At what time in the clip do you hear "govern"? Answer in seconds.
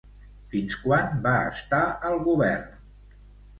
2.31-2.67